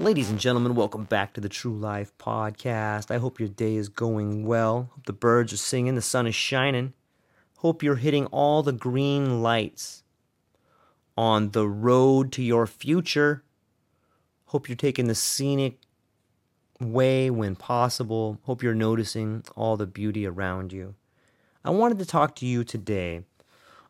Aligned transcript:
Ladies 0.00 0.30
and 0.30 0.40
gentlemen, 0.40 0.74
welcome 0.74 1.04
back 1.04 1.34
to 1.34 1.42
the 1.42 1.48
True 1.50 1.76
Life 1.76 2.16
Podcast. 2.16 3.10
I 3.10 3.18
hope 3.18 3.38
your 3.38 3.50
day 3.50 3.76
is 3.76 3.90
going 3.90 4.46
well. 4.46 4.88
Hope 4.94 5.04
the 5.04 5.12
birds 5.12 5.52
are 5.52 5.58
singing, 5.58 5.94
the 5.94 6.00
sun 6.00 6.26
is 6.26 6.34
shining. 6.34 6.94
Hope 7.58 7.82
you're 7.82 7.96
hitting 7.96 8.24
all 8.28 8.62
the 8.62 8.72
green 8.72 9.42
lights 9.42 10.02
on 11.18 11.50
the 11.50 11.68
road 11.68 12.32
to 12.32 12.42
your 12.42 12.66
future. 12.66 13.42
Hope 14.46 14.70
you're 14.70 14.76
taking 14.76 15.06
the 15.06 15.14
scenic 15.14 15.76
way 16.80 17.28
when 17.28 17.54
possible. 17.54 18.38
Hope 18.44 18.62
you're 18.62 18.74
noticing 18.74 19.44
all 19.54 19.76
the 19.76 19.86
beauty 19.86 20.26
around 20.26 20.72
you. 20.72 20.94
I 21.62 21.68
wanted 21.68 21.98
to 21.98 22.06
talk 22.06 22.34
to 22.36 22.46
you 22.46 22.64
today 22.64 23.24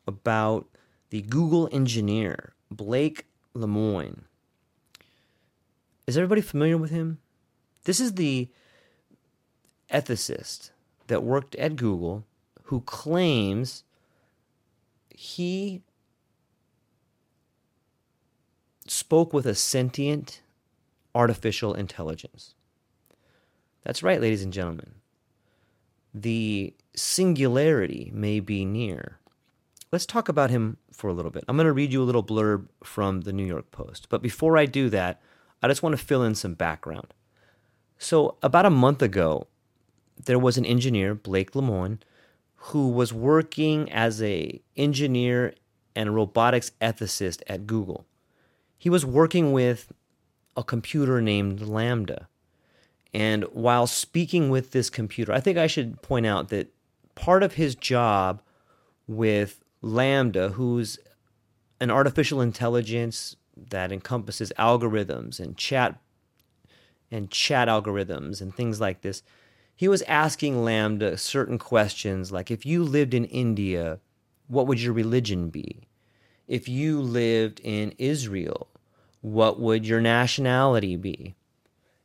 about 0.09 0.67
the 1.11 1.23
Google 1.23 1.69
engineer, 1.71 2.53
Blake 2.69 3.27
Lemoine. 3.55 4.25
Is 6.11 6.19
everybody 6.19 6.41
familiar 6.41 6.77
with 6.77 6.91
him? 6.91 7.19
This 7.85 8.01
is 8.01 8.15
the 8.15 8.49
ethicist 9.93 10.71
that 11.07 11.23
worked 11.23 11.55
at 11.55 11.77
Google 11.77 12.25
who 12.65 12.81
claims 12.81 13.85
he 15.09 15.83
spoke 18.89 19.33
with 19.33 19.47
a 19.47 19.55
sentient 19.55 20.43
artificial 21.15 21.75
intelligence. 21.75 22.57
That's 23.85 24.03
right, 24.03 24.21
ladies 24.21 24.43
and 24.43 24.53
gentlemen. 24.53 24.95
The 26.13 26.75
singularity 26.97 28.11
may 28.13 28.41
be 28.41 28.65
near. 28.65 29.21
Let's 29.93 30.07
talk 30.07 30.29
about 30.29 30.51
him 30.51 30.77
for 30.91 31.09
a 31.09 31.13
little 31.13 31.31
bit. 31.31 31.45
I'm 31.47 31.57
going 31.57 31.67
to 31.67 31.73
read 31.73 31.93
you 31.93 32.03
a 32.03 32.11
little 32.11 32.25
blurb 32.25 32.67
from 32.83 33.21
the 33.21 33.33
New 33.33 33.47
York 33.47 33.71
Post. 33.71 34.09
But 34.09 34.23
before 34.23 34.59
I 34.59 34.67
do 34.67 34.91
that, 34.91 35.23
I 35.63 35.69
just 35.69 35.83
want 35.83 35.97
to 35.97 36.05
fill 36.05 36.23
in 36.23 36.35
some 36.35 36.55
background. 36.55 37.13
So, 37.99 38.37
about 38.43 38.67
a 38.67 38.71
month 38.71 39.03
ago, 39.03 39.47
there 40.25 40.39
was 40.39 40.57
an 40.57 40.65
engineer, 40.65 41.15
Blake 41.15 41.53
Lemoine, 41.53 41.99
who 42.55 42.89
was 42.89 43.13
working 43.13 43.91
as 43.91 44.23
a 44.23 44.61
engineer 44.77 45.55
and 45.95 46.15
robotics 46.15 46.73
ethicist 46.81 47.43
at 47.47 47.67
Google. 47.67 48.07
He 48.79 48.89
was 48.89 49.05
working 49.05 49.53
with 49.53 49.93
a 50.57 50.65
computer 50.65 51.21
named 51.21 51.61
LaMDA. 51.61 52.27
And 53.13 53.45
while 53.53 53.87
speaking 53.87 54.51
with 54.51 54.71
this 54.71 54.89
computer, 54.89 55.33
I 55.33 55.41
think 55.41 55.59
I 55.59 55.67
should 55.67 56.01
point 56.01 56.27
out 56.27 56.49
that 56.49 56.73
part 57.15 57.43
of 57.43 57.55
his 57.55 57.75
job 57.75 58.41
with 59.07 59.63
LaMDA, 59.83 60.53
who's 60.53 60.99
an 61.81 61.91
artificial 61.91 62.41
intelligence 62.41 63.37
that 63.69 63.93
encompasses 63.93 64.53
algorithms 64.59 65.39
and 65.39 65.57
chat 65.57 65.99
and 67.11 67.31
chat 67.31 67.69
algorithms 67.69 68.41
and 68.41 68.55
things 68.55 68.81
like 68.81 69.03
this. 69.03 69.23
He 69.77 69.89
was 69.89 70.03
asking 70.03 70.57
LaMDA 70.57 71.19
certain 71.19 71.59
questions 71.59 72.31
like 72.31 72.51
if 72.51 72.65
you 72.65 72.85
lived 72.85 73.15
in 73.15 73.25
India, 73.27 73.99
what 74.49 74.67
would 74.67 74.81
your 74.81 74.93
religion 74.93 75.51
be? 75.51 75.89
If 76.47 76.69
you 76.69 77.01
lived 77.01 77.61
in 77.63 77.95
Israel, 77.99 78.69
what 79.21 79.61
would 79.61 79.87
your 79.87 80.01
nationality 80.01 80.97
be? 80.97 81.35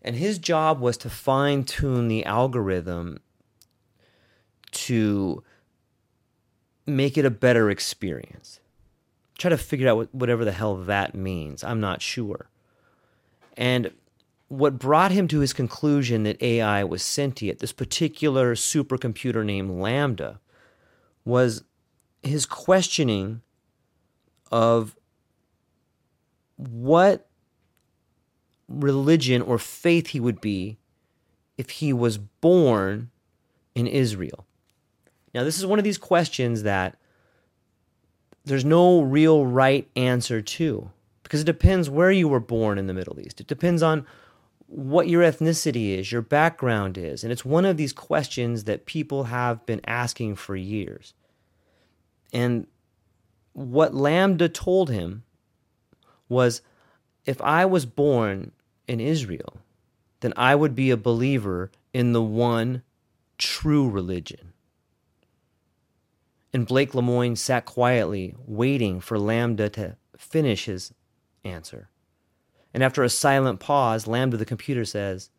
And 0.01 0.15
his 0.15 0.37
job 0.37 0.79
was 0.79 0.97
to 0.97 1.09
fine 1.09 1.63
tune 1.63 2.07
the 2.07 2.25
algorithm 2.25 3.19
to 4.71 5.43
make 6.85 7.17
it 7.17 7.25
a 7.25 7.31
better 7.31 7.69
experience 7.69 8.59
try 9.37 9.49
to 9.49 9.57
figure 9.57 9.89
out 9.89 9.97
what, 9.97 10.15
whatever 10.15 10.45
the 10.45 10.51
hell 10.51 10.75
that 10.75 11.15
means. 11.15 11.63
I'm 11.63 11.79
not 11.79 12.01
sure. 12.01 12.49
And 13.57 13.91
what 14.47 14.79
brought 14.79 15.11
him 15.11 15.27
to 15.29 15.39
his 15.39 15.53
conclusion 15.53 16.23
that 16.23 16.41
AI 16.41 16.83
was 16.83 17.01
sentient, 17.01 17.59
this 17.59 17.73
particular 17.73 18.55
supercomputer 18.55 19.43
named 19.43 19.71
LaMDA, 19.71 20.39
was 21.23 21.63
his 22.21 22.45
questioning 22.45 23.41
of 24.51 24.95
what 26.57 27.27
religion 28.67 29.41
or 29.41 29.57
faith 29.57 30.07
he 30.07 30.19
would 30.19 30.41
be 30.41 30.77
if 31.57 31.69
he 31.71 31.91
was 31.93 32.17
born 32.17 33.09
in 33.73 33.87
Israel. 33.87 34.45
Now, 35.33 35.43
this 35.43 35.57
is 35.57 35.65
one 35.65 35.79
of 35.79 35.83
these 35.83 35.97
questions 35.97 36.63
that 36.63 36.97
there's 38.45 38.65
no 38.65 39.01
real 39.01 39.45
right 39.45 39.89
answer 39.95 40.41
to 40.41 40.91
because 41.23 41.41
it 41.41 41.45
depends 41.45 41.89
where 41.89 42.11
you 42.11 42.27
were 42.27 42.39
born 42.39 42.77
in 42.77 42.87
the 42.87 42.93
Middle 42.93 43.19
East. 43.19 43.41
It 43.41 43.47
depends 43.47 43.81
on 43.81 44.05
what 44.67 45.07
your 45.07 45.23
ethnicity 45.23 45.97
is, 45.97 46.11
your 46.11 46.21
background 46.21 46.97
is. 46.97 47.23
And 47.23 47.31
it's 47.31 47.45
one 47.45 47.65
of 47.65 47.77
these 47.77 47.93
questions 47.93 48.65
that 48.65 48.85
people 48.85 49.25
have 49.25 49.65
been 49.65 49.81
asking 49.85 50.35
for 50.35 50.55
years. 50.55 51.13
And 52.33 52.67
what 53.53 53.93
LaMDA 53.93 54.53
told 54.53 54.89
him 54.89 55.23
was 56.29 56.61
if 57.25 57.41
I 57.41 57.65
was 57.65 57.85
born 57.85 58.51
in 58.87 58.99
Israel, 58.99 59.57
then 60.19 60.33
I 60.35 60.55
would 60.55 60.75
be 60.75 60.91
a 60.91 60.97
believer 60.97 61.71
in 61.93 62.13
the 62.13 62.21
one 62.21 62.83
true 63.37 63.89
religion. 63.89 64.53
And 66.55 66.65
Blake 66.65 66.93
Lemoine 66.93 67.37
sat 67.37 67.65
quietly, 67.65 68.33
waiting 68.47 69.01
for 69.01 69.17
LaMDA 69.17 69.73
to 69.73 69.97
finish 70.15 70.63
his 70.63 70.93
answer. 71.43 71.89
And 72.73 72.81
after 72.81 73.03
a 73.03 73.09
silent 73.09 73.59
pause, 73.59 74.05
LaMDA 74.05 74.37
the 74.37 74.45
computer, 74.45 74.85
says, 74.85 75.29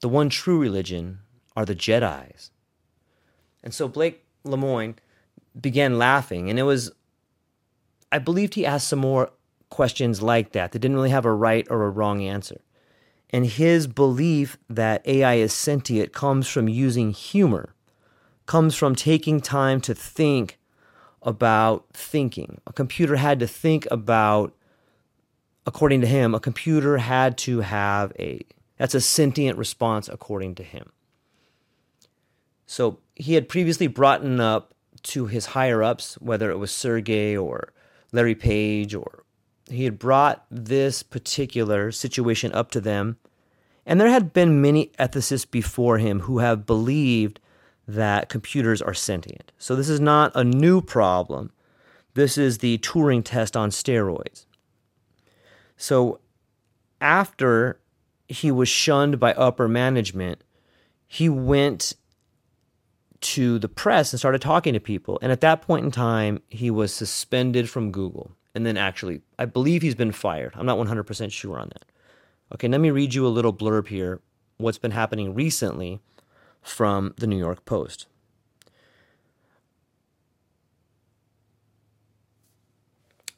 The 0.00 0.08
one 0.08 0.28
true 0.28 0.60
religion 0.60 1.18
are 1.56 1.64
the 1.64 1.74
Jedi's. 1.74 2.52
And 3.64 3.74
so 3.74 3.88
Blake 3.88 4.24
Lemoine 4.44 4.94
began 5.60 5.98
laughing, 5.98 6.48
and 6.48 6.56
it 6.56 6.62
was, 6.62 6.92
I 8.12 8.20
believed 8.20 8.54
he 8.54 8.64
asked 8.64 8.86
some 8.86 9.00
more 9.00 9.32
questions 9.70 10.22
like 10.22 10.52
that 10.52 10.70
that 10.70 10.78
didn't 10.78 10.96
really 10.96 11.10
have 11.10 11.24
a 11.24 11.34
right 11.34 11.66
or 11.68 11.82
a 11.82 11.90
wrong 11.90 12.22
answer. 12.22 12.60
And 13.30 13.44
his 13.44 13.88
belief 13.88 14.56
that 14.70 15.04
AI 15.04 15.34
is 15.34 15.52
sentient 15.52 16.12
comes 16.12 16.46
from 16.46 16.68
using 16.68 17.10
humor, 17.10 17.74
comes 18.48 18.74
from 18.74 18.94
taking 18.94 19.40
time 19.40 19.78
to 19.82 19.94
think 19.94 20.58
about 21.22 21.84
thinking. 21.92 22.60
A 22.66 22.72
computer 22.72 23.16
had 23.16 23.38
to 23.40 23.46
think 23.46 23.86
about, 23.90 24.56
according 25.66 26.00
to 26.00 26.06
him, 26.06 26.34
a 26.34 26.40
computer 26.40 26.96
had 26.96 27.36
to 27.38 27.60
have 27.60 28.10
a, 28.18 28.40
that's 28.78 28.94
a 28.94 29.02
sentient 29.02 29.58
response 29.58 30.08
according 30.08 30.54
to 30.54 30.62
him. 30.62 30.90
So 32.66 33.00
he 33.14 33.34
had 33.34 33.50
previously 33.50 33.86
brought 33.86 34.24
up 34.24 34.72
to 35.02 35.26
his 35.26 35.46
higher 35.46 35.82
ups, 35.82 36.14
whether 36.14 36.50
it 36.50 36.56
was 36.56 36.70
Sergey 36.70 37.36
or 37.36 37.74
Larry 38.12 38.34
Page, 38.34 38.94
or 38.94 39.24
he 39.70 39.84
had 39.84 39.98
brought 39.98 40.46
this 40.50 41.02
particular 41.02 41.92
situation 41.92 42.52
up 42.54 42.70
to 42.70 42.80
them. 42.80 43.18
And 43.84 44.00
there 44.00 44.08
had 44.08 44.32
been 44.32 44.62
many 44.62 44.86
ethicists 44.98 45.50
before 45.50 45.98
him 45.98 46.20
who 46.20 46.38
have 46.38 46.64
believed 46.64 47.40
that 47.88 48.28
computers 48.28 48.82
are 48.82 48.94
sentient. 48.94 49.50
So 49.58 49.74
this 49.74 49.88
is 49.88 49.98
not 49.98 50.30
a 50.34 50.44
new 50.44 50.82
problem. 50.82 51.50
This 52.14 52.36
is 52.36 52.58
the 52.58 52.78
Turing 52.78 53.24
test 53.24 53.56
on 53.56 53.70
steroids. 53.70 54.44
So 55.78 56.20
after 57.00 57.80
he 58.28 58.50
was 58.50 58.68
shunned 58.68 59.18
by 59.18 59.32
upper 59.32 59.66
management, 59.68 60.42
he 61.06 61.30
went 61.30 61.94
to 63.20 63.58
the 63.58 63.68
press 63.68 64.12
and 64.12 64.20
started 64.20 64.42
talking 64.42 64.74
to 64.74 64.80
people. 64.80 65.18
And 65.22 65.32
at 65.32 65.40
that 65.40 65.62
point 65.62 65.86
in 65.86 65.90
time, 65.90 66.42
he 66.50 66.70
was 66.70 66.92
suspended 66.92 67.70
from 67.70 67.90
Google. 67.90 68.32
And 68.54 68.66
then 68.66 68.76
actually, 68.76 69.22
I 69.38 69.46
believe 69.46 69.80
he's 69.80 69.94
been 69.94 70.12
fired. 70.12 70.52
I'm 70.56 70.66
not 70.66 70.78
100% 70.78 71.32
sure 71.32 71.58
on 71.58 71.70
that. 71.70 71.86
Okay, 72.54 72.68
let 72.68 72.80
me 72.80 72.90
read 72.90 73.14
you 73.14 73.26
a 73.26 73.28
little 73.28 73.52
blurb 73.52 73.88
here 73.88 74.20
what's 74.58 74.78
been 74.78 74.90
happening 74.90 75.34
recently 75.34 76.00
from 76.62 77.14
the 77.16 77.26
New 77.26 77.38
York 77.38 77.64
Post. 77.64 78.06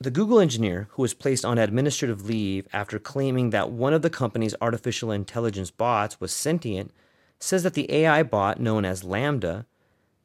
The 0.02 0.10
Google 0.10 0.40
engineer, 0.40 0.88
who 0.92 1.02
was 1.02 1.12
placed 1.12 1.44
on 1.44 1.58
administrative 1.58 2.24
leave 2.24 2.66
after 2.72 2.98
claiming 2.98 3.50
that 3.50 3.70
one 3.70 3.92
of 3.92 4.00
the 4.00 4.08
company's 4.08 4.54
artificial 4.60 5.10
intelligence 5.10 5.70
bots 5.70 6.18
was 6.18 6.32
sentient, 6.32 6.90
says 7.38 7.64
that 7.64 7.74
the 7.74 7.92
AI 7.92 8.22
bot 8.22 8.58
known 8.58 8.86
as 8.86 9.02
LaMDA 9.02 9.66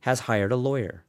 has 0.01 0.21
hired 0.21 0.53
a 0.53 0.55
lawyer. 0.55 1.03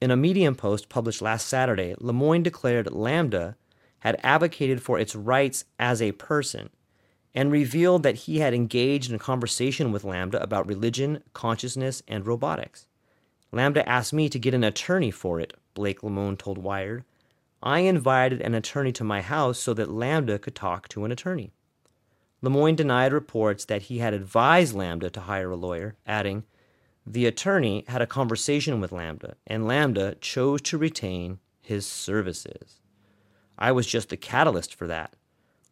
In 0.00 0.12
a 0.12 0.16
Medium 0.16 0.54
post 0.54 0.88
published 0.88 1.20
last 1.20 1.48
Saturday, 1.48 1.96
Lemoine 1.98 2.44
declared 2.44 2.86
LaMDA 2.86 3.56
had 4.00 4.20
advocated 4.22 4.80
for 4.80 5.00
its 5.00 5.16
rights 5.16 5.64
as 5.80 6.00
a 6.00 6.12
person 6.12 6.70
and 7.36 7.52
revealed 7.52 8.02
that 8.02 8.16
he 8.16 8.38
had 8.38 8.54
engaged 8.54 9.10
in 9.10 9.14
a 9.14 9.18
conversation 9.18 9.92
with 9.92 10.04
LaMDA 10.04 10.42
about 10.42 10.66
religion, 10.66 11.22
consciousness, 11.34 12.02
and 12.08 12.26
robotics. 12.26 12.86
LaMDA 13.52 13.84
asked 13.86 14.14
me 14.14 14.30
to 14.30 14.38
get 14.38 14.54
an 14.54 14.64
attorney 14.64 15.10
for 15.10 15.38
it, 15.38 15.52
Blake 15.74 16.00
Lemoine 16.02 16.38
told 16.38 16.56
Wired. 16.56 17.04
I 17.62 17.80
invited 17.80 18.40
an 18.40 18.54
attorney 18.54 18.90
to 18.92 19.04
my 19.04 19.20
house 19.20 19.58
so 19.58 19.74
that 19.74 19.90
LaMDA 19.90 20.40
could 20.40 20.54
talk 20.54 20.88
to 20.88 21.04
an 21.04 21.12
attorney. 21.12 21.52
Lemoine 22.42 22.74
denied 22.74 23.12
reports 23.12 23.66
that 23.66 23.82
he 23.82 23.98
had 23.98 24.14
advised 24.14 24.74
LaMDA 24.74 25.12
to 25.12 25.20
hire 25.20 25.50
a 25.50 25.56
lawyer, 25.56 25.94
adding, 26.06 26.44
the 27.06 27.26
attorney 27.26 27.84
had 27.86 28.02
a 28.02 28.06
conversation 28.06 28.80
with 28.80 28.90
LaMDA, 28.90 29.34
and 29.46 29.64
LaMDA 29.64 30.20
chose 30.20 30.60
to 30.62 30.78
retain 30.78 31.38
his 31.60 31.86
services. 31.86 32.80
I 33.58 33.72
was 33.72 33.86
just 33.86 34.08
the 34.08 34.16
catalyst 34.16 34.74
for 34.74 34.86
that. 34.86 35.14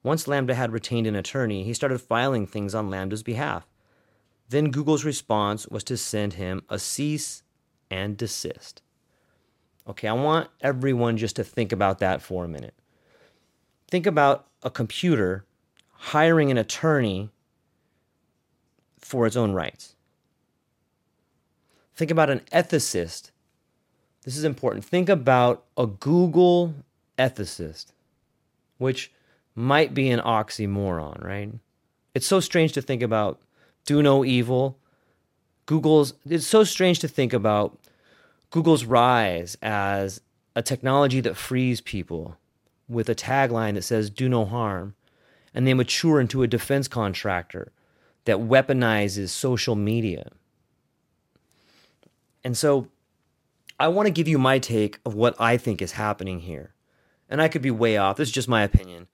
Once 0.05 0.27
LaMDA 0.27 0.53
had 0.55 0.71
retained 0.71 1.07
an 1.07 1.17
attorney, 1.17 1.65
he 1.65 1.73
started 1.73 1.99
filing 1.99 2.47
things 2.47 2.75
on 2.75 2.91
LaMDA's 2.91 3.23
behalf. 3.23 3.67
Then 4.51 4.71
Google's 4.71 5.05
response 5.05 5.67
was 5.67 5.83
to 5.85 5.97
send 5.97 6.35
him 6.35 6.63
a 6.69 6.79
cease 6.79 7.43
and 7.91 8.17
desist. 8.17 8.83
Okay, 9.89 10.07
I 10.07 10.13
want 10.13 10.51
everyone 10.61 11.17
just 11.17 11.37
to 11.37 11.45
think 11.45 11.73
about 11.73 11.99
that 12.01 12.21
for 12.21 12.45
a 12.45 12.49
minute. 12.49 12.75
Think 13.89 14.07
about 14.07 14.47
a 14.63 14.71
computer 14.71 15.47
hiring 15.91 16.51
an 16.51 16.59
attorney 16.59 17.31
for 18.99 19.27
its 19.27 19.37
own 19.37 19.53
rights. 19.53 19.97
Think 21.95 22.11
about 22.11 22.29
an 22.29 22.41
ethicist. 22.53 23.31
This 24.25 24.37
is 24.37 24.45
important. 24.45 24.85
Think 24.85 25.09
about 25.09 25.65
a 25.79 25.87
Google 25.87 26.75
ethicist, 27.19 27.93
which 28.77 29.11
might 29.55 29.95
be 29.95 30.11
an 30.11 30.21
oxymoron, 30.21 31.23
right? 31.25 31.53
It's 32.15 32.27
so 32.27 32.41
strange 32.41 32.73
to 32.73 32.83
think 32.83 33.03
about 33.03 33.41
do 33.85 34.03
no 34.03 34.25
evil. 34.25 34.79
Google's 35.67 36.15
it's 36.29 36.47
so 36.47 36.65
strange 36.65 36.99
to 37.01 37.09
think 37.09 37.33
about 37.33 37.79
Google's 38.51 38.85
rise 38.85 39.57
as 39.63 40.21
a 40.55 40.63
technology 40.63 41.21
that 41.21 41.37
frees 41.37 41.81
people 41.81 42.37
with 42.89 43.09
a 43.09 43.15
tagline 43.15 43.75
that 43.75 43.83
says 43.83 44.11
do 44.11 44.29
no 44.29 44.45
harm 44.45 44.95
and 45.55 45.67
they 45.67 45.75
mature 45.75 46.21
into 46.21 46.43
a 46.43 46.47
defense 46.47 46.87
contractor 46.87 47.73
that 48.27 48.37
weaponizes 48.37 49.31
social 49.31 49.75
media 49.75 50.31
and 52.45 52.57
so 52.57 52.89
I 53.81 53.89
want 53.89 54.07
to 54.07 54.13
give 54.13 54.29
you 54.29 54.39
my 54.39 54.59
take 54.59 55.01
of 55.05 55.15
what 55.15 55.35
I 55.41 55.57
think 55.57 55.83
is 55.83 55.93
happening 55.93 56.41
here. 56.41 56.75
And 57.29 57.41
I 57.43 57.49
could 57.49 57.63
be 57.63 57.71
way 57.71 57.97
off. 57.97 58.17
This 58.17 58.29
is 58.29 58.35
just 58.35 58.49
my 58.49 58.63
opinion. 58.63 59.09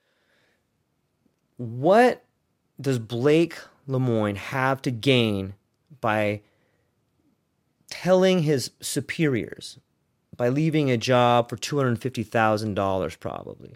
What 1.61 2.25
does 2.81 2.99
Blake 2.99 3.59
Lemoine 3.87 4.37
have 4.37 4.81
to 4.81 4.91
gain 4.91 5.53
by 6.01 6.41
telling 7.91 8.45
his 8.45 8.71
superiors, 8.81 9.79
by 10.35 10.49
leaving 10.49 10.91
a 10.91 10.97
job 10.97 11.51
for 11.51 11.59
$250,000 11.59 13.21
probably? 13.21 13.75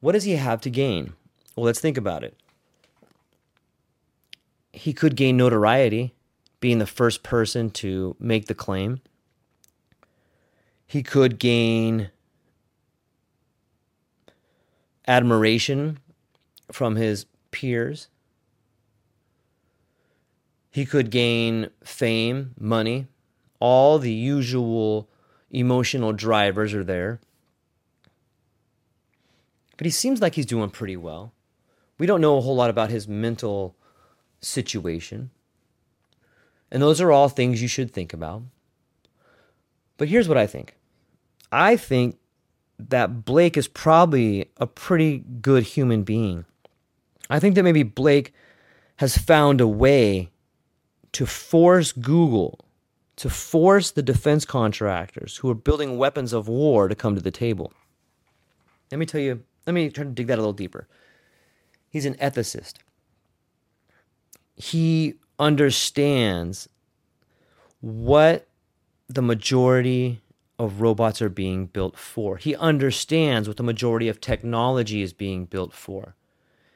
What 0.00 0.12
does 0.12 0.24
he 0.24 0.32
have 0.32 0.60
to 0.60 0.68
gain? 0.68 1.14
Well, 1.56 1.64
let's 1.64 1.80
think 1.80 1.96
about 1.96 2.22
it. 2.22 2.36
He 4.70 4.92
could 4.92 5.16
gain 5.16 5.38
notoriety 5.38 6.12
being 6.60 6.80
the 6.80 6.86
first 6.86 7.22
person 7.22 7.70
to 7.70 8.14
make 8.20 8.44
the 8.44 8.54
claim. 8.54 9.00
He 10.86 11.02
could 11.02 11.38
gain 11.38 12.10
admiration 15.08 16.00
from 16.72 16.96
his 16.96 17.26
peers. 17.50 18.08
He 20.70 20.84
could 20.84 21.10
gain 21.10 21.70
fame, 21.84 22.54
money, 22.58 23.06
all 23.60 23.98
the 23.98 24.12
usual 24.12 25.08
emotional 25.50 26.12
drivers 26.12 26.74
are 26.74 26.84
there. 26.84 27.20
But 29.76 29.86
he 29.86 29.90
seems 29.90 30.20
like 30.20 30.34
he's 30.34 30.46
doing 30.46 30.70
pretty 30.70 30.96
well. 30.96 31.32
We 31.98 32.06
don't 32.06 32.20
know 32.20 32.36
a 32.36 32.40
whole 32.40 32.56
lot 32.56 32.70
about 32.70 32.90
his 32.90 33.06
mental 33.06 33.76
situation. 34.40 35.30
And 36.70 36.82
those 36.82 37.00
are 37.00 37.12
all 37.12 37.28
things 37.28 37.62
you 37.62 37.68
should 37.68 37.92
think 37.92 38.12
about. 38.12 38.42
But 39.96 40.08
here's 40.08 40.28
what 40.28 40.38
I 40.38 40.46
think 40.46 40.74
I 41.52 41.76
think 41.76 42.18
that 42.78 43.24
Blake 43.24 43.56
is 43.56 43.68
probably 43.68 44.50
a 44.56 44.66
pretty 44.66 45.18
good 45.40 45.62
human 45.62 46.02
being. 46.02 46.44
I 47.34 47.40
think 47.40 47.56
that 47.56 47.64
maybe 47.64 47.82
Blake 47.82 48.32
has 48.98 49.18
found 49.18 49.60
a 49.60 49.66
way 49.66 50.30
to 51.10 51.26
force 51.26 51.90
Google, 51.90 52.60
to 53.16 53.28
force 53.28 53.90
the 53.90 54.04
defense 54.04 54.44
contractors 54.44 55.38
who 55.38 55.50
are 55.50 55.54
building 55.56 55.98
weapons 55.98 56.32
of 56.32 56.46
war 56.46 56.86
to 56.86 56.94
come 56.94 57.16
to 57.16 57.20
the 57.20 57.32
table. 57.32 57.72
Let 58.92 58.98
me 58.98 59.06
tell 59.06 59.20
you, 59.20 59.42
let 59.66 59.72
me 59.72 59.90
try 59.90 60.04
to 60.04 60.10
dig 60.10 60.28
that 60.28 60.38
a 60.38 60.42
little 60.42 60.52
deeper. 60.52 60.86
He's 61.90 62.06
an 62.06 62.14
ethicist. 62.14 62.74
He 64.54 65.14
understands 65.36 66.68
what 67.80 68.46
the 69.08 69.22
majority 69.22 70.20
of 70.56 70.80
robots 70.80 71.20
are 71.20 71.28
being 71.28 71.66
built 71.66 71.98
for. 71.98 72.36
He 72.36 72.54
understands 72.54 73.48
what 73.48 73.56
the 73.56 73.64
majority 73.64 74.08
of 74.08 74.20
technology 74.20 75.02
is 75.02 75.12
being 75.12 75.46
built 75.46 75.72
for. 75.72 76.14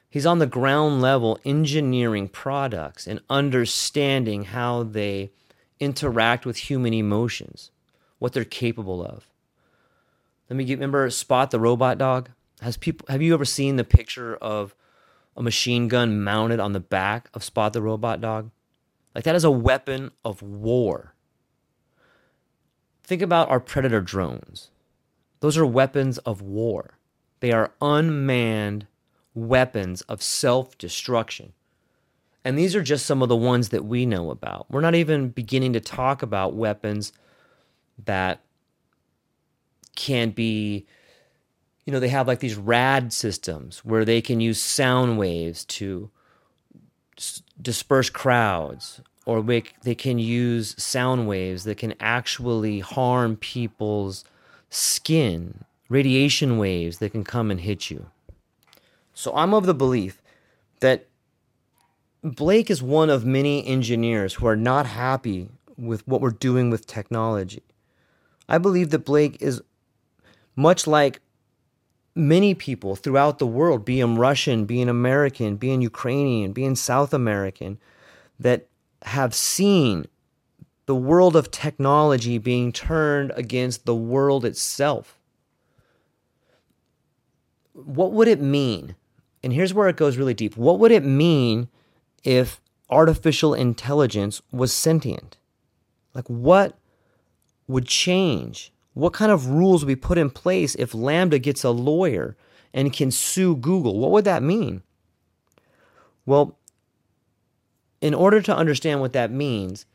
He's 0.09 0.25
on 0.25 0.39
the 0.39 0.47
ground 0.47 1.01
level 1.01 1.39
engineering 1.45 2.27
products 2.27 3.05
and 3.05 3.21
understanding 3.29 4.45
how 4.45 4.83
they 4.83 5.31
interact 5.79 6.45
with 6.45 6.57
human 6.57 6.93
emotions, 6.93 7.71
what 8.17 8.33
they're 8.33 8.43
capable 8.43 9.05
of. 9.05 9.27
Let 10.49 10.57
me 10.57 10.63
get, 10.63 10.75
remember 10.75 11.09
Spot 11.09 11.51
the 11.51 11.59
robot 11.59 11.97
dog? 11.97 12.29
Has 12.61 12.75
people 12.75 13.05
have 13.09 13.21
you 13.21 13.33
ever 13.33 13.45
seen 13.45 13.75
the 13.75 13.83
picture 13.83 14.35
of 14.35 14.75
a 15.39 15.41
machine 15.41 15.87
gun 15.87 16.21
mounted 16.21 16.59
on 16.59 16.73
the 16.73 16.79
back 16.81 17.29
of 17.33 17.43
Spot 17.43 17.71
the 17.71 17.81
Robot 17.81 18.19
Dog. 18.19 18.51
Like 19.15 19.23
that 19.23 19.35
is 19.35 19.45
a 19.45 19.49
weapon 19.49 20.11
of 20.23 20.41
war. 20.41 21.13
Think 23.03 23.21
about 23.21 23.49
our 23.49 23.61
Predator 23.61 24.01
drones. 24.01 24.69
Those 25.39 25.57
are 25.57 25.65
weapons 25.65 26.17
of 26.19 26.41
war. 26.41 26.97
They 27.39 27.53
are 27.53 27.71
unmanned 27.81 28.85
weapons 29.33 30.01
of 30.03 30.21
self 30.21 30.77
destruction. 30.77 31.53
And 32.45 32.57
these 32.57 32.75
are 32.75 32.81
just 32.81 33.05
some 33.05 33.21
of 33.21 33.29
the 33.29 33.35
ones 33.35 33.69
that 33.69 33.85
we 33.85 34.05
know 34.05 34.31
about. 34.31 34.65
We're 34.69 34.81
not 34.81 34.95
even 34.95 35.29
beginning 35.29 35.73
to 35.73 35.79
talk 35.79 36.23
about 36.23 36.55
weapons 36.55 37.11
that 38.05 38.41
can 39.95 40.29
be, 40.31 40.85
you 41.85 41.91
know, 41.91 41.99
they 41.99 42.07
have 42.07 42.27
like 42.27 42.39
these 42.39 42.55
rad 42.55 43.11
systems 43.11 43.83
where 43.83 44.05
they 44.05 44.21
can 44.21 44.39
use 44.39 44.61
sound 44.61 45.17
waves 45.17 45.65
to 45.65 46.09
s- 47.17 47.43
disperse 47.61 48.09
crowds, 48.09 49.01
or 49.25 49.43
they, 49.43 49.63
they 49.83 49.95
can 49.95 50.17
use 50.17 50.81
sound 50.81 51.27
waves 51.27 51.65
that 51.65 51.77
can 51.77 51.93
actually 51.99 52.79
harm 52.79 53.35
people's 53.35 54.23
skin, 54.69 55.65
radiation 55.89 56.57
waves 56.57 56.99
that 56.99 57.11
can 57.11 57.25
come 57.25 57.51
and 57.51 57.59
hit 57.61 57.91
you. 57.91 58.09
So 59.19 59.35
I'm 59.35 59.53
of 59.53 59.65
the 59.65 59.73
belief 59.73 60.21
that 60.79 61.09
Blake 62.23 62.69
is 62.69 62.81
one 62.81 63.09
of 63.09 63.25
many 63.25 63.67
engineers 63.67 64.35
who 64.35 64.47
are 64.47 64.55
not 64.55 64.85
happy 64.85 65.49
with 65.75 66.07
what 66.07 66.21
we're 66.21 66.29
doing 66.29 66.69
with 66.69 66.87
technology. 66.87 67.63
I 68.47 68.59
believe 68.59 68.91
that 68.91 68.99
Blake 68.99 69.41
is 69.41 69.61
much 70.55 70.87
like 70.87 71.19
many 72.15 72.53
people 72.53 72.95
throughout 72.95 73.39
the 73.39 73.45
world, 73.45 73.83
being 73.83 74.15
Russian, 74.15 74.63
being 74.63 74.87
American, 74.87 75.57
being 75.57 75.81
Ukrainian, 75.81 76.53
being 76.53 76.77
South 76.77 77.13
American, 77.13 77.77
that 78.39 78.67
have 79.01 79.35
seen 79.35 80.05
the 80.85 80.95
world 80.95 81.35
of 81.35 81.51
technology 81.51 82.37
being 82.37 82.71
turned 82.71 83.33
against 83.35 83.85
the 83.85 83.95
world 83.95 84.45
itself. 84.45 85.19
What 87.73 88.13
would 88.13 88.29
it 88.29 88.39
mean? 88.39 88.95
And 89.43 89.53
here's 89.53 89.73
where 89.73 89.87
it 89.87 89.95
goes 89.95 90.17
really 90.17 90.33
deep. 90.33 90.57
What 90.57 90.79
would 90.79 90.91
it 90.91 91.03
mean 91.03 91.69
if 92.23 92.59
artificial 92.89 93.53
intelligence 93.53 94.41
was 94.51 94.73
sentient? 94.73 95.37
Like, 96.13 96.27
what 96.27 96.77
would 97.67 97.85
change? 97.85 98.73
What 98.93 99.13
kind 99.13 99.31
of 99.31 99.47
rules 99.47 99.83
would 99.83 99.87
be 99.87 99.95
put 99.95 100.17
in 100.17 100.29
place 100.29 100.75
if 100.75 100.91
LaMDA 100.91 101.41
gets 101.41 101.63
a 101.63 101.69
lawyer 101.69 102.35
and 102.73 102.91
can 102.91 103.11
sue 103.11 103.55
Google? 103.55 103.99
What 103.99 104.11
would 104.11 104.25
that 104.25 104.43
mean? 104.43 104.81
Well, 106.25 106.57
in 108.01 108.13
order 108.13 108.41
to 108.41 108.55
understand 108.55 109.01
what 109.01 109.13
that 109.13 109.31
means, 109.31 109.85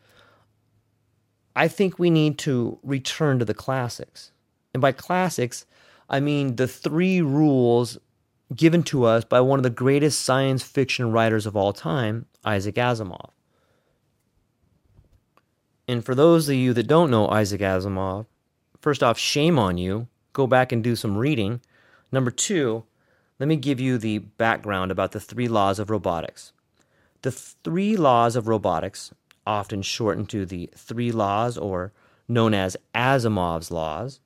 I 1.57 1.69
think 1.69 1.99
we 1.99 2.11
need 2.11 2.39
to 2.39 2.79
return 2.83 3.39
to 3.39 3.45
the 3.45 3.55
classics. 3.55 4.33
And 4.73 4.81
by 4.81 4.93
classics, 4.93 5.67
I 6.09 6.21
mean 6.21 6.57
the 6.57 6.67
three 6.67 7.21
rules 7.21 7.99
given 8.55 8.83
to 8.85 9.05
us 9.05 9.25
by 9.25 9.41
one 9.41 9.59
of 9.59 9.63
the 9.63 9.71
greatest 9.71 10.21
science 10.21 10.63
fiction 10.63 11.11
writers 11.11 11.47
of 11.47 11.57
all 11.57 11.73
time, 11.73 12.27
Isaac 12.45 12.77
Asimov. 12.77 13.31
And 15.87 16.05
for 16.05 16.15
those 16.15 16.49
of 16.49 16.55
you 16.55 16.73
that 16.73 16.87
don't 16.87 17.11
know 17.11 17.29
Isaac 17.29 17.61
Asimov, 17.61 18.27
first 18.81 19.03
off, 19.03 19.19
shame 19.19 19.59
on 19.59 19.79
you. 19.79 20.09
Go 20.33 20.47
back 20.47 20.73
and 20.73 20.83
do 20.83 20.97
some 20.97 21.17
reading. 21.17 21.61
Number 22.11 22.31
two, 22.31 22.85
let 23.39 23.49
me 23.49 23.57
give 23.57 23.81
you 23.81 23.99
the 23.99 24.19
background 24.19 24.91
about 24.91 25.13
the 25.13 25.21
three 25.21 25.49
laws 25.49 25.79
of 25.79 25.91
robotics. 25.91 26.53
The 27.23 27.31
three 27.33 27.97
laws 27.97 28.37
of 28.37 28.49
robotics, 28.49 29.13
often 29.47 29.83
shortened 29.83 30.31
to 30.31 30.47
the 30.47 30.71
three 30.75 31.13
laws 31.13 31.59
or 31.59 31.93
known 32.29 32.55
as 32.55 32.77
Asimov's 32.95 33.71
laws, 33.71 34.21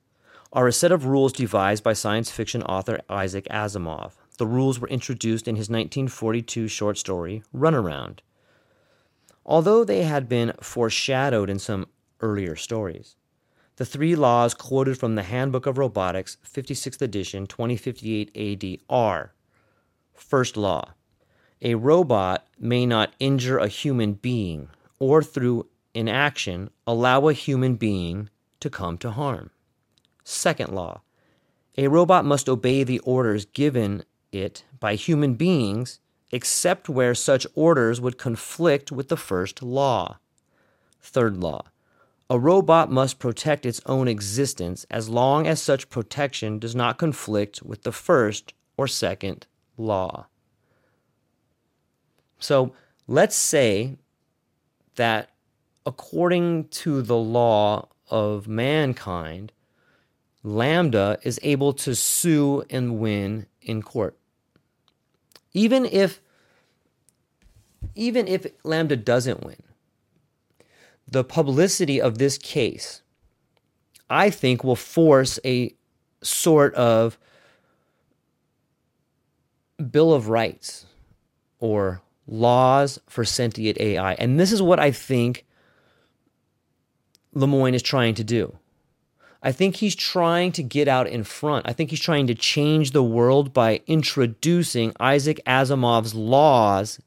are 0.51 0.67
a 0.67 0.73
set 0.73 0.91
of 0.91 1.05
rules 1.05 1.33
devised 1.33 1.83
by 1.83 1.93
science 1.93 2.31
fiction 2.31 2.63
author 2.63 2.99
Isaac 3.09 3.45
Asimov. 3.51 4.13
The 4.39 4.47
rules 4.47 4.79
were 4.79 4.87
introduced 4.87 5.49
in 5.49 5.57
his 5.57 5.67
1942 5.67 6.69
short 6.69 6.97
story, 6.97 7.43
Runaround, 7.53 8.19
although 9.45 9.83
they 9.83 10.03
had 10.03 10.29
been 10.29 10.53
foreshadowed 10.61 11.49
in 11.49 11.59
some 11.59 11.87
earlier 12.21 12.55
stories. 12.55 13.17
The 13.75 13.83
three 13.83 14.15
laws 14.15 14.53
quoted 14.53 14.97
from 14.97 15.15
the 15.15 15.23
Handbook 15.23 15.65
of 15.65 15.77
Robotics, 15.77 16.37
56th 16.49 17.01
edition, 17.01 17.47
2058 17.47 18.31
AD 18.63 18.79
are 18.89 19.33
First 20.13 20.55
law 20.55 20.93
a 21.61 21.75
robot 21.75 22.47
may 22.57 22.85
not 22.85 23.13
injure 23.19 23.57
a 23.57 23.67
human 23.67 24.13
being 24.13 24.69
or 24.99 25.21
through 25.21 25.67
inaction 25.93 26.69
allow 26.87 27.27
a 27.27 27.33
human 27.33 27.75
being 27.75 28.29
to 28.61 28.69
come 28.69 28.97
to 28.99 29.11
harm. 29.11 29.49
Second 30.23 30.73
law 30.73 31.01
a 31.77 31.89
robot 31.89 32.23
must 32.23 32.47
obey 32.47 32.85
the 32.85 32.99
orders 32.99 33.43
given 33.43 34.05
it 34.31 34.63
by 34.79 34.95
human 34.95 35.35
beings 35.35 35.99
except 36.31 36.87
where 36.87 37.15
such 37.15 37.47
orders 37.55 37.99
would 37.99 38.17
conflict 38.17 38.91
with 38.91 39.09
the 39.09 39.17
first 39.17 39.63
law. 39.63 40.19
Third 41.01 41.37
law 41.37 41.63
a 42.29 42.37
robot 42.37 42.91
must 42.91 43.17
protect 43.17 43.65
its 43.65 43.81
own 43.87 44.07
existence 44.07 44.85
as 44.91 45.09
long 45.09 45.47
as 45.47 45.59
such 45.59 45.89
protection 45.89 46.59
does 46.59 46.75
not 46.75 46.99
conflict 46.99 47.63
with 47.63 47.81
the 47.81 47.91
first 47.91 48.53
or 48.77 48.87
second 48.87 49.47
law. 49.77 50.27
So 52.37 52.73
let's 53.07 53.35
say 53.35 53.97
that 54.95 55.31
according 55.87 56.67
to 56.67 57.01
the 57.01 57.17
law 57.17 57.89
of 58.11 58.47
mankind, 58.47 59.51
LaMDA 60.45 61.17
is 61.23 61.39
able 61.41 61.73
to 61.73 61.95
sue 61.95 62.63
and 62.69 62.99
win 62.99 63.47
in 63.59 63.81
court. 63.81 64.18
Even 65.53 65.85
if 65.85 66.21
even 67.95 68.27
if 68.27 68.45
LaMDA 68.63 69.03
doesn't 69.03 69.43
win, 69.43 69.61
the 71.07 71.23
publicity 71.23 71.99
of 71.99 72.17
this 72.17 72.37
case, 72.37 73.01
I 74.09 74.29
think, 74.29 74.63
will 74.63 74.75
force 74.75 75.39
a 75.43 75.73
sort 76.21 76.73
of 76.75 77.17
Bill 79.91 80.13
of 80.13 80.29
Rights 80.29 80.85
or 81.59 82.01
laws 82.27 82.99
for 83.07 83.25
sentient 83.25 83.79
AI. 83.79 84.13
And 84.13 84.39
this 84.39 84.51
is 84.51 84.61
what 84.61 84.79
I 84.79 84.91
think 84.91 85.45
Lemoine 87.33 87.73
is 87.73 87.81
trying 87.81 88.15
to 88.15 88.23
do. 88.23 88.57
I 89.41 89.51
think 89.53 89.77
he's 89.77 89.95
trying 89.95 90.51
to 90.53 90.63
get 90.63 90.87
out 90.87 91.07
in 91.07 91.23
front. 91.23 91.67
I 91.67 91.73
think 91.73 91.91
he's 91.91 92.01
trying 92.01 92.27
to 92.27 92.35
change 92.35 92.91
the 92.91 93.03
world 93.03 93.53
by 93.53 93.81
introducing 93.87 94.93
Isaac 94.99 95.39
Asimov's 95.45 96.13
laws 96.13 96.99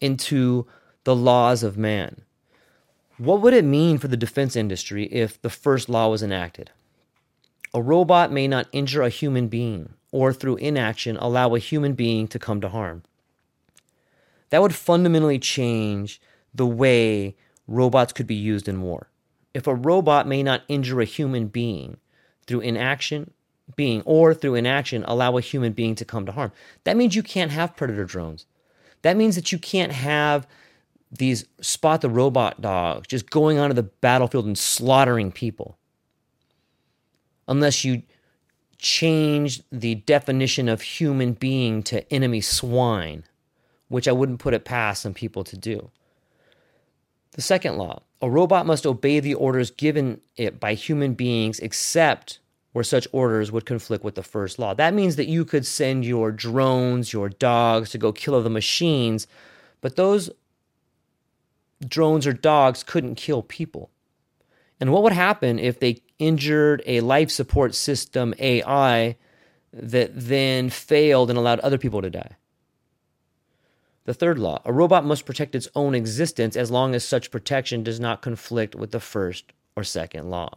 into 0.00 0.66
the 1.04 1.14
laws 1.14 1.62
of 1.62 1.76
man. 1.76 2.22
What 3.18 3.40
would 3.42 3.52
it 3.52 3.64
mean 3.64 3.98
for 3.98 4.08
the 4.08 4.16
defense 4.16 4.56
industry 4.56 5.04
if 5.06 5.40
the 5.42 5.50
first 5.50 5.88
law 5.88 6.08
was 6.08 6.22
enacted? 6.22 6.70
A 7.74 7.82
robot 7.82 8.32
may 8.32 8.48
not 8.48 8.68
injure 8.72 9.02
a 9.02 9.10
human 9.10 9.48
being 9.48 9.92
or 10.10 10.32
through 10.32 10.56
inaction 10.56 11.16
allow 11.18 11.54
a 11.54 11.58
human 11.58 11.92
being 11.92 12.28
to 12.28 12.38
come 12.38 12.60
to 12.62 12.68
harm. 12.68 13.02
That 14.50 14.62
would 14.62 14.74
fundamentally 14.74 15.38
change 15.38 16.20
the 16.54 16.66
way 16.66 17.36
robots 17.66 18.14
could 18.14 18.26
be 18.26 18.34
used 18.34 18.68
in 18.68 18.80
war. 18.80 19.07
If 19.58 19.66
a 19.66 19.74
robot 19.74 20.28
may 20.28 20.44
not 20.44 20.62
injure 20.68 21.00
a 21.00 21.04
human 21.04 21.48
being 21.48 21.96
through 22.46 22.60
inaction, 22.60 23.32
being 23.74 24.02
or 24.02 24.32
through 24.32 24.54
inaction 24.54 25.02
allow 25.08 25.36
a 25.36 25.40
human 25.40 25.72
being 25.72 25.96
to 25.96 26.04
come 26.04 26.24
to 26.26 26.30
harm, 26.30 26.52
that 26.84 26.96
means 26.96 27.16
you 27.16 27.24
can't 27.24 27.50
have 27.50 27.74
predator 27.74 28.04
drones. 28.04 28.46
That 29.02 29.16
means 29.16 29.34
that 29.34 29.50
you 29.50 29.58
can't 29.58 29.90
have 29.90 30.46
these 31.10 31.44
spot 31.60 32.02
the 32.02 32.08
robot 32.08 32.60
dogs 32.60 33.08
just 33.08 33.30
going 33.30 33.58
onto 33.58 33.74
the 33.74 33.82
battlefield 33.82 34.46
and 34.46 34.56
slaughtering 34.56 35.32
people. 35.32 35.76
Unless 37.48 37.84
you 37.84 38.02
change 38.76 39.64
the 39.72 39.96
definition 39.96 40.68
of 40.68 40.82
human 40.82 41.32
being 41.32 41.82
to 41.82 42.12
enemy 42.14 42.42
swine 42.42 43.24
which 43.88 44.06
I 44.06 44.12
wouldn't 44.12 44.38
put 44.38 44.54
it 44.54 44.64
past 44.64 45.02
some 45.02 45.14
people 45.14 45.44
to 45.44 45.56
do. 45.56 45.90
The 47.32 47.42
second 47.42 47.76
law 47.76 48.02
a 48.20 48.28
robot 48.28 48.66
must 48.66 48.86
obey 48.86 49.20
the 49.20 49.34
orders 49.34 49.70
given 49.70 50.20
it 50.36 50.58
by 50.58 50.74
human 50.74 51.14
beings 51.14 51.60
except 51.60 52.40
where 52.72 52.84
such 52.84 53.08
orders 53.12 53.50
would 53.52 53.64
conflict 53.64 54.04
with 54.04 54.14
the 54.14 54.22
first 54.22 54.58
law. 54.58 54.74
That 54.74 54.94
means 54.94 55.16
that 55.16 55.28
you 55.28 55.44
could 55.44 55.64
send 55.64 56.04
your 56.04 56.32
drones, 56.32 57.12
your 57.12 57.28
dogs 57.28 57.90
to 57.90 57.98
go 57.98 58.12
kill 58.12 58.34
other 58.34 58.50
machines, 58.50 59.26
but 59.80 59.96
those 59.96 60.30
drones 61.86 62.26
or 62.26 62.32
dogs 62.32 62.82
couldn't 62.82 63.14
kill 63.14 63.42
people. 63.42 63.90
And 64.80 64.92
what 64.92 65.02
would 65.02 65.12
happen 65.12 65.58
if 65.58 65.80
they 65.80 66.02
injured 66.18 66.82
a 66.86 67.00
life 67.00 67.30
support 67.30 67.74
system 67.74 68.34
AI 68.38 69.16
that 69.72 70.10
then 70.14 70.70
failed 70.70 71.30
and 71.30 71.38
allowed 71.38 71.60
other 71.60 71.78
people 71.78 72.02
to 72.02 72.10
die? 72.10 72.36
The 74.08 74.14
third 74.14 74.38
law 74.38 74.62
a 74.64 74.72
robot 74.72 75.04
must 75.04 75.26
protect 75.26 75.54
its 75.54 75.68
own 75.74 75.94
existence 75.94 76.56
as 76.56 76.70
long 76.70 76.94
as 76.94 77.04
such 77.04 77.30
protection 77.30 77.82
does 77.82 78.00
not 78.00 78.22
conflict 78.22 78.74
with 78.74 78.90
the 78.90 79.00
first 79.00 79.52
or 79.76 79.84
second 79.84 80.30
law. 80.30 80.48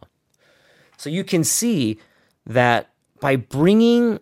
So 0.96 1.10
you 1.10 1.22
can 1.22 1.44
see 1.44 1.98
that 2.46 2.88
by 3.20 3.36
bringing 3.36 4.20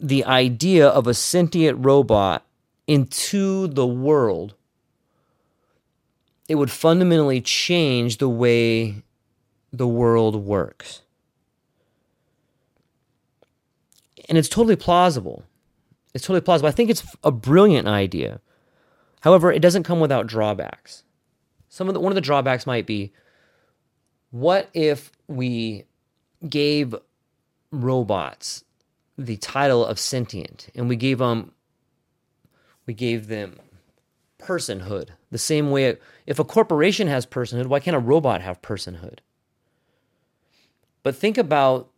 the 0.00 0.24
idea 0.24 0.88
of 0.88 1.06
a 1.06 1.12
sentient 1.12 1.84
robot 1.84 2.46
into 2.86 3.66
the 3.66 3.86
world, 3.86 4.54
it 6.48 6.54
would 6.54 6.70
fundamentally 6.70 7.42
change 7.42 8.16
the 8.16 8.30
way 8.30 9.02
the 9.74 9.86
world 9.86 10.36
works. 10.36 11.02
And 14.26 14.38
it's 14.38 14.48
totally 14.48 14.76
plausible. 14.76 15.44
It's 16.14 16.24
totally 16.24 16.40
plausible. 16.40 16.70
I 16.70 16.72
think 16.72 16.88
it's 16.88 17.04
a 17.22 17.30
brilliant 17.30 17.88
idea. 17.88 18.40
However, 19.24 19.50
it 19.50 19.62
doesn't 19.62 19.84
come 19.84 20.00
without 20.00 20.26
drawbacks. 20.26 21.02
Some 21.70 21.88
of 21.88 21.94
the, 21.94 22.00
one 22.00 22.12
of 22.12 22.14
the 22.14 22.20
drawbacks 22.20 22.66
might 22.66 22.84
be 22.84 23.10
what 24.30 24.68
if 24.74 25.10
we 25.28 25.84
gave 26.46 26.94
robots 27.70 28.64
the 29.16 29.38
title 29.38 29.82
of 29.82 29.98
sentient 29.98 30.68
and 30.74 30.90
we 30.90 30.96
gave 30.96 31.18
them 31.18 31.52
we 32.84 32.92
gave 32.92 33.28
them 33.28 33.58
personhood 34.38 35.08
the 35.30 35.38
same 35.38 35.70
way 35.70 35.96
if 36.26 36.38
a 36.38 36.44
corporation 36.44 37.08
has 37.08 37.24
personhood 37.24 37.66
why 37.66 37.80
can't 37.80 37.96
a 37.96 38.00
robot 38.00 38.42
have 38.42 38.60
personhood 38.60 39.20
but 41.02 41.16
think 41.16 41.38
about 41.38 41.90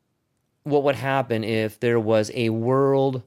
what 0.63 0.85
would 0.85 0.95
happen 0.95 1.43
if 1.43 1.81
there 1.81 1.99
was 1.99 2.31
a 2.35 2.51
world 2.51 3.23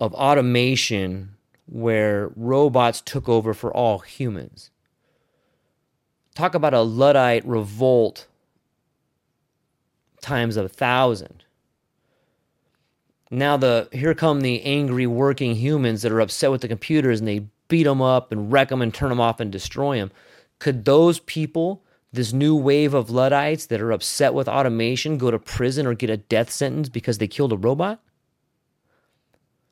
of 0.00 0.12
automation 0.14 1.36
where 1.66 2.30
robots 2.36 3.00
took 3.00 3.28
over 3.28 3.54
for 3.54 3.72
all 3.72 4.00
humans 4.00 4.70
talk 6.34 6.54
about 6.54 6.74
a 6.74 6.80
luddite 6.80 7.44
revolt 7.46 8.26
times 10.20 10.56
a 10.56 10.68
thousand 10.68 11.44
now 13.30 13.56
the 13.56 13.88
here 13.92 14.14
come 14.14 14.42
the 14.42 14.62
angry 14.62 15.06
working 15.06 15.56
humans 15.56 16.02
that 16.02 16.12
are 16.12 16.20
upset 16.20 16.50
with 16.50 16.60
the 16.60 16.68
computers 16.68 17.18
and 17.18 17.26
they 17.26 17.46
beat 17.72 17.84
them 17.84 18.02
up 18.02 18.30
and 18.30 18.52
wreck 18.52 18.68
them 18.68 18.82
and 18.82 18.92
turn 18.92 19.08
them 19.08 19.18
off 19.18 19.40
and 19.40 19.50
destroy 19.50 19.96
them. 19.96 20.10
Could 20.58 20.84
those 20.84 21.20
people, 21.20 21.82
this 22.12 22.30
new 22.30 22.54
wave 22.54 22.92
of 22.92 23.08
Luddites 23.08 23.64
that 23.66 23.80
are 23.80 23.92
upset 23.92 24.34
with 24.34 24.46
automation, 24.46 25.16
go 25.16 25.30
to 25.30 25.38
prison 25.38 25.86
or 25.86 25.94
get 25.94 26.10
a 26.10 26.18
death 26.18 26.50
sentence 26.50 26.90
because 26.90 27.16
they 27.16 27.26
killed 27.26 27.50
a 27.50 27.56
robot? 27.56 28.02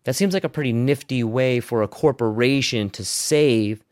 That 0.05 0.15
seems 0.15 0.35
like 0.35 0.45
a 0.45 0.49
pretty 0.49 0.73
nifty 0.73 1.23
way 1.23 1.61
for 1.61 1.83
a 1.83 1.89
corporation 1.89 2.91
to 2.91 3.05
save 3.05 3.85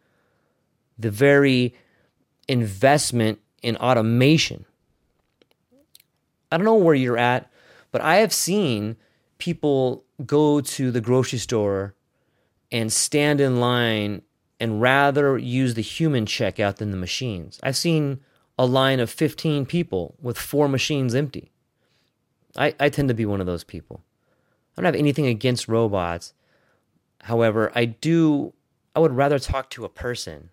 the 0.99 1.11
very 1.11 1.75
investment 2.49 3.39
in 3.63 3.77
automation. 3.77 4.65
I 6.51 6.57
don't 6.57 6.65
know 6.65 6.75
where 6.75 6.95
you're 6.95 7.19
at, 7.19 7.51
but 7.93 8.01
I 8.01 8.17
have 8.17 8.33
seen 8.33 8.97
people 9.39 10.05
go 10.25 10.61
to 10.61 10.91
the 10.91 11.01
grocery 11.01 11.39
store 11.39 11.95
and 12.73 12.93
stand 12.93 13.41
in 13.41 13.61
line 13.61 14.23
and 14.61 14.81
rather 14.81 15.39
use 15.39 15.75
the 15.75 15.83
human 15.83 16.27
checkout 16.27 16.77
than 16.77 16.91
the 16.91 16.97
machines. 16.97 17.61
I've 17.63 17.77
seen 17.77 18.21
a 18.59 18.67
line 18.67 18.99
of 18.99 19.11
15 19.11 19.67
people 19.67 20.17
with 20.21 20.37
four 20.37 20.69
machines 20.69 21.15
empty. 21.15 21.53
I, 22.57 22.75
I 22.81 22.89
tend 22.89 23.09
to 23.09 23.15
be 23.15 23.27
one 23.27 23.41
of 23.41 23.47
those 23.47 23.63
people. 23.63 24.03
I 24.79 24.81
don't 24.81 24.95
have 24.95 25.01
anything 25.01 25.27
against 25.27 25.67
robots. 25.67 26.35
However, 27.23 27.73
I 27.75 27.87
do, 27.87 28.55
I 28.95 29.01
would 29.01 29.13
rather 29.13 29.41
talk 29.41 29.71
to 29.71 29.85
a 29.85 29.89
person. 29.89 30.51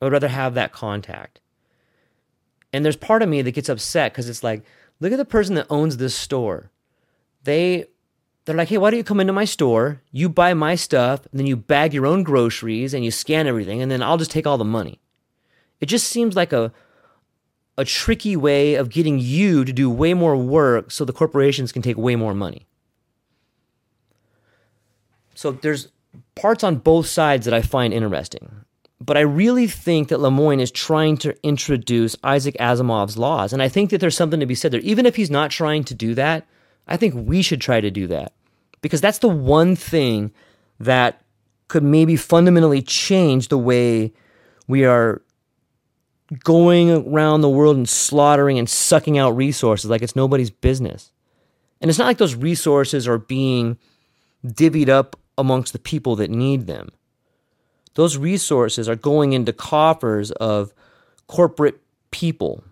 I 0.00 0.04
would 0.04 0.12
rather 0.12 0.28
have 0.28 0.54
that 0.54 0.72
contact. 0.72 1.40
And 2.72 2.84
there's 2.84 2.96
part 2.96 3.22
of 3.22 3.28
me 3.28 3.42
that 3.42 3.52
gets 3.52 3.68
upset 3.68 4.12
because 4.12 4.28
it's 4.28 4.44
like, 4.44 4.64
look 5.00 5.12
at 5.12 5.16
the 5.16 5.24
person 5.24 5.56
that 5.56 5.66
owns 5.70 5.96
this 5.96 6.14
store. 6.14 6.70
They 7.42 7.86
they're 8.44 8.54
like, 8.54 8.68
hey, 8.68 8.78
why 8.78 8.90
don't 8.90 8.98
you 8.98 9.04
come 9.04 9.20
into 9.20 9.32
my 9.32 9.46
store? 9.46 10.02
You 10.12 10.28
buy 10.28 10.52
my 10.54 10.74
stuff, 10.74 11.26
and 11.30 11.40
then 11.40 11.46
you 11.46 11.56
bag 11.56 11.94
your 11.94 12.06
own 12.06 12.22
groceries 12.24 12.92
and 12.92 13.02
you 13.02 13.10
scan 13.10 13.46
everything, 13.46 13.80
and 13.80 13.90
then 13.90 14.02
I'll 14.02 14.18
just 14.18 14.30
take 14.30 14.46
all 14.46 14.58
the 14.58 14.64
money. 14.64 15.00
It 15.80 15.86
just 15.86 16.08
seems 16.08 16.36
like 16.36 16.52
a 16.52 16.72
a 17.76 17.84
tricky 17.84 18.36
way 18.36 18.74
of 18.74 18.88
getting 18.88 19.18
you 19.18 19.64
to 19.64 19.72
do 19.72 19.90
way 19.90 20.14
more 20.14 20.36
work 20.36 20.92
so 20.92 21.04
the 21.04 21.12
corporations 21.12 21.72
can 21.72 21.82
take 21.82 21.96
way 21.96 22.14
more 22.14 22.34
money. 22.34 22.68
So 25.34 25.52
there's 25.52 25.88
parts 26.34 26.64
on 26.64 26.76
both 26.76 27.06
sides 27.06 27.44
that 27.44 27.54
I 27.54 27.62
find 27.62 27.92
interesting. 27.92 28.64
But 29.00 29.16
I 29.16 29.20
really 29.20 29.66
think 29.66 30.08
that 30.08 30.20
Lemoine 30.20 30.60
is 30.60 30.70
trying 30.70 31.16
to 31.18 31.36
introduce 31.46 32.16
Isaac 32.22 32.56
Asimov's 32.58 33.18
laws. 33.18 33.52
And 33.52 33.62
I 33.62 33.68
think 33.68 33.90
that 33.90 34.00
there's 34.00 34.16
something 34.16 34.40
to 34.40 34.46
be 34.46 34.54
said 34.54 34.72
there. 34.72 34.80
Even 34.80 35.04
if 35.04 35.16
he's 35.16 35.30
not 35.30 35.50
trying 35.50 35.84
to 35.84 35.94
do 35.94 36.14
that, 36.14 36.46
I 36.86 36.96
think 36.96 37.14
we 37.14 37.42
should 37.42 37.60
try 37.60 37.80
to 37.80 37.90
do 37.90 38.06
that 38.06 38.32
because 38.80 39.00
that's 39.00 39.18
the 39.18 39.28
one 39.28 39.76
thing 39.76 40.32
that 40.78 41.22
could 41.68 41.82
maybe 41.82 42.16
fundamentally 42.16 42.82
change 42.82 43.48
the 43.48 43.58
way 43.58 44.12
we 44.68 44.84
are 44.84 45.22
going 46.42 46.90
around 46.90 47.40
the 47.40 47.48
world 47.48 47.76
and 47.76 47.88
slaughtering 47.88 48.58
and 48.58 48.68
sucking 48.68 49.18
out 49.18 49.30
resources 49.30 49.90
like 49.90 50.02
it's 50.02 50.16
nobody's 50.16 50.50
business. 50.50 51.12
And 51.80 51.88
it's 51.88 51.98
not 51.98 52.06
like 52.06 52.18
those 52.18 52.34
resources 52.34 53.06
are 53.08 53.18
being 53.18 53.78
divvied 54.46 54.88
up 54.88 55.16
amongst 55.36 55.72
the 55.72 55.78
people 55.78 56.16
that 56.16 56.30
need 56.30 56.66
them. 56.66 56.90
Those 57.94 58.16
resources 58.16 58.88
are 58.88 58.96
going 58.96 59.32
into 59.32 59.52
coffers 59.52 60.30
of 60.32 60.72
corporate 61.26 61.80
people, 62.10 62.64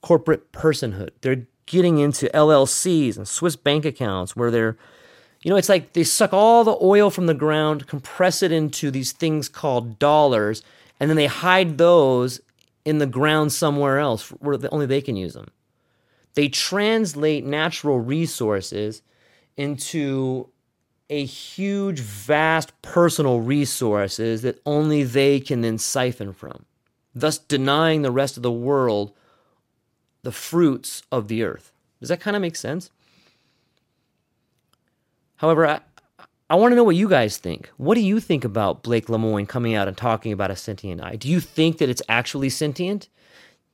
corporate 0.00 0.52
personhood. 0.52 1.10
They're 1.20 1.46
getting 1.66 1.98
into 1.98 2.30
LLCs 2.32 3.16
and 3.16 3.28
Swiss 3.28 3.56
bank 3.56 3.84
accounts 3.84 4.34
where 4.34 4.50
they're, 4.50 4.76
you 5.42 5.50
know, 5.50 5.56
it's 5.56 5.68
like 5.68 5.92
they 5.92 6.04
suck 6.04 6.32
all 6.32 6.64
the 6.64 6.78
oil 6.80 7.10
from 7.10 7.26
the 7.26 7.34
ground, 7.34 7.86
compress 7.86 8.42
it 8.42 8.52
into 8.52 8.90
these 8.90 9.12
things 9.12 9.48
called 9.48 9.98
dollars, 9.98 10.62
and 10.98 11.10
then 11.10 11.16
they 11.16 11.26
hide 11.26 11.78
those 11.78 12.40
in 12.84 12.98
the 12.98 13.06
ground 13.06 13.52
somewhere 13.52 13.98
else 13.98 14.30
where 14.40 14.58
only 14.72 14.86
they 14.86 15.02
can 15.02 15.14
use 15.14 15.34
them. 15.34 15.48
They 16.34 16.48
translate 16.48 17.44
natural 17.44 18.00
resources 18.00 19.02
into 19.56 20.48
a 21.10 21.24
huge, 21.24 22.00
vast 22.00 22.80
personal 22.82 23.40
resources 23.40 24.42
that 24.42 24.60
only 24.66 25.02
they 25.02 25.40
can 25.40 25.62
then 25.62 25.78
siphon 25.78 26.32
from, 26.32 26.64
thus 27.14 27.38
denying 27.38 28.02
the 28.02 28.10
rest 28.10 28.36
of 28.36 28.42
the 28.42 28.52
world 28.52 29.12
the 30.22 30.32
fruits 30.32 31.02
of 31.10 31.28
the 31.28 31.42
earth. 31.42 31.72
Does 32.00 32.08
that 32.10 32.20
kind 32.20 32.36
of 32.36 32.42
make 32.42 32.56
sense? 32.56 32.90
However, 35.36 35.66
I, 35.66 35.80
I 36.50 36.56
want 36.56 36.72
to 36.72 36.76
know 36.76 36.84
what 36.84 36.96
you 36.96 37.08
guys 37.08 37.38
think. 37.38 37.70
What 37.76 37.94
do 37.94 38.00
you 38.00 38.20
think 38.20 38.44
about 38.44 38.82
Blake 38.82 39.06
Lemoine 39.06 39.46
coming 39.46 39.74
out 39.74 39.88
and 39.88 39.96
talking 39.96 40.32
about 40.32 40.50
a 40.50 40.56
sentient 40.56 41.00
eye? 41.00 41.16
Do 41.16 41.28
you 41.28 41.40
think 41.40 41.78
that 41.78 41.88
it's 41.88 42.02
actually 42.08 42.50
sentient? 42.50 43.08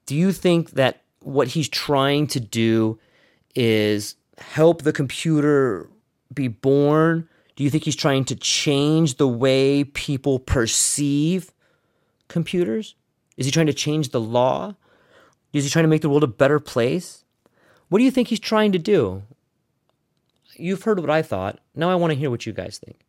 Do 0.07 0.15
you 0.15 0.33
think 0.33 0.73
that 0.73 1.03
what 1.21 1.49
he's 1.49 1.69
trying 1.69 2.27
to 2.29 2.41
do 2.41 2.99
is 3.55 4.17
help 4.39 4.83
the 4.83 4.93
computer 4.93 5.89
be 6.35 6.49
born? 6.49 7.29
Do 7.57 7.65
you 7.65 7.71
think 7.71 7.85
he's 7.85 7.97
trying 7.97 8.25
to 8.27 8.37
change 8.37 9.17
the 9.17 9.29
way 9.29 9.85
people 9.85 10.39
perceive 10.39 11.53
computers? 12.29 12.97
Is 13.37 13.47
he 13.47 13.53
trying 13.53 13.67
to 13.67 13.75
change 13.75 14.11
the 14.11 14.21
law? 14.21 14.75
Is 15.53 15.65
he 15.65 15.71
trying 15.71 15.85
to 15.85 15.89
make 15.89 16.03
the 16.03 16.09
world 16.09 16.25
a 16.25 16.29
better 16.29 16.59
place? 16.59 17.25
What 17.89 17.99
do 17.99 18.05
you 18.05 18.11
think 18.11 18.29
he's 18.29 18.41
trying 18.41 18.73
to 18.73 18.79
do? 18.79 19.23
You've 20.57 20.83
heard 20.83 21.01
what 21.01 21.11
I 21.11 21.23
thought. 21.23 21.61
Now 21.75 21.91
I 21.91 21.95
want 21.95 22.13
to 22.13 22.19
hear 22.19 22.31
what 22.31 22.47
you 22.47 22.53
guys 22.53 22.79
think. 22.79 23.05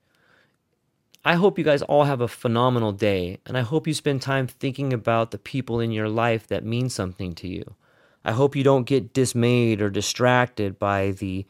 I 1.24 1.36
hope 1.36 1.58
you 1.58 1.64
guys 1.64 1.82
all 1.82 2.04
have 2.04 2.22
a 2.22 2.28
phenomenal 2.28 2.92
day, 2.92 3.40
and 3.48 3.58
I 3.58 3.62
hope 3.62 3.88
you 3.88 3.96
spend 3.96 4.22
time 4.22 4.46
thinking 4.46 4.94
about 4.94 5.32
the 5.32 5.40
people 5.40 5.80
in 5.80 5.90
your 5.90 6.08
life 6.08 6.46
that 6.48 6.64
mean 6.64 6.88
something 6.90 7.34
to 7.36 7.48
you. 7.48 7.76
I 8.24 8.32
hope 8.32 8.56
you 8.56 8.64
don't 8.64 8.86
get 8.86 9.14
dismayed 9.14 9.82
or 9.82 9.90
distracted 9.90 10.78
by 10.78 11.12
the 11.12 11.48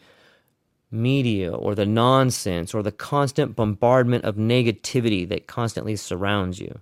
media 0.95 1.53
or 1.53 1.75
the 1.75 1.85
nonsense 1.85 2.73
or 2.73 2.81
the 2.81 2.91
constant 2.91 3.55
bombardment 3.55 4.23
of 4.23 4.35
negativity 4.35 5.27
that 5.27 5.47
constantly 5.47 5.95
surrounds 5.95 6.59
you. 6.59 6.79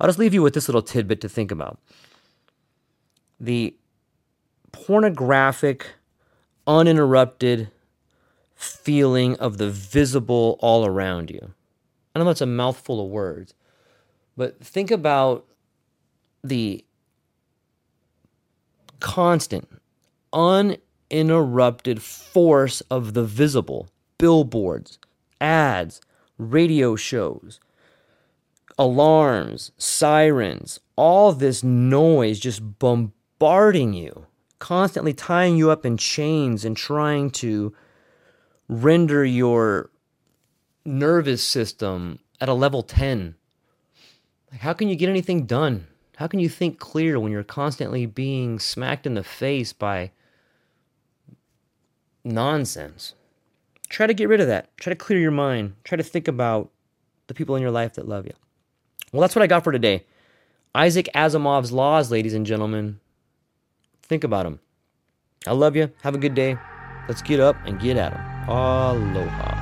I'll 0.00 0.08
just 0.08 0.18
leave 0.18 0.34
you 0.34 0.42
with 0.42 0.54
this 0.54 0.68
little 0.68 0.82
tidbit 0.82 1.20
to 1.22 1.28
think 1.28 1.50
about 1.50 1.78
the 3.40 3.74
pornographic, 4.72 5.86
uninterrupted 6.66 7.70
feeling 8.54 9.36
of 9.36 9.58
the 9.58 9.70
visible 9.70 10.56
all 10.60 10.86
around 10.86 11.30
you. 11.30 11.52
I 12.14 12.18
know 12.18 12.24
that's 12.24 12.40
a 12.40 12.46
mouthful 12.46 13.04
of 13.04 13.10
words, 13.10 13.54
but 14.36 14.62
think 14.64 14.90
about 14.90 15.46
the 16.44 16.84
constant, 19.00 19.68
uninterrupted 21.12 22.02
force 22.02 22.80
of 22.82 23.14
the 23.14 23.24
visible 23.24 23.88
billboards, 24.18 24.98
ads, 25.40 26.00
radio 26.38 26.96
shows, 26.96 27.60
alarms, 28.78 29.72
sirens, 29.76 30.80
all 30.96 31.32
this 31.32 31.62
noise 31.62 32.38
just 32.40 32.78
bombarding 32.78 33.92
you, 33.92 34.26
constantly 34.58 35.12
tying 35.12 35.56
you 35.56 35.70
up 35.70 35.84
in 35.84 35.96
chains 35.96 36.64
and 36.64 36.76
trying 36.76 37.30
to 37.30 37.74
render 38.68 39.24
your 39.24 39.90
nervous 40.84 41.42
system 41.42 42.18
at 42.40 42.48
a 42.48 42.54
level 42.54 42.82
10. 42.82 43.34
Like, 44.50 44.60
how 44.60 44.72
can 44.72 44.88
you 44.88 44.96
get 44.96 45.08
anything 45.08 45.46
done? 45.46 45.86
How 46.16 46.26
can 46.26 46.40
you 46.40 46.48
think 46.48 46.78
clear 46.78 47.18
when 47.18 47.32
you're 47.32 47.42
constantly 47.42 48.06
being 48.06 48.58
smacked 48.58 49.06
in 49.06 49.14
the 49.14 49.24
face 49.24 49.72
by 49.72 50.12
nonsense? 52.24 53.14
Try 53.88 54.06
to 54.06 54.14
get 54.14 54.28
rid 54.28 54.40
of 54.40 54.46
that. 54.46 54.74
Try 54.78 54.92
to 54.92 54.96
clear 54.96 55.18
your 55.18 55.30
mind. 55.30 55.74
Try 55.84 55.96
to 55.96 56.02
think 56.02 56.28
about 56.28 56.70
the 57.26 57.34
people 57.34 57.56
in 57.56 57.62
your 57.62 57.70
life 57.70 57.94
that 57.94 58.08
love 58.08 58.26
you. 58.26 58.32
Well, 59.12 59.20
that's 59.20 59.36
what 59.36 59.42
I 59.42 59.46
got 59.46 59.64
for 59.64 59.72
today. 59.72 60.04
Isaac 60.74 61.08
Asimov's 61.14 61.72
laws, 61.72 62.10
ladies 62.10 62.34
and 62.34 62.46
gentlemen. 62.46 62.98
Think 64.02 64.24
about 64.24 64.44
them. 64.44 64.60
I 65.46 65.52
love 65.52 65.76
you. 65.76 65.90
Have 66.02 66.14
a 66.14 66.18
good 66.18 66.34
day. 66.34 66.56
Let's 67.08 67.22
get 67.22 67.40
up 67.40 67.56
and 67.66 67.78
get 67.78 67.96
at 67.96 68.12
them. 68.12 68.48
Aloha. 68.48 69.61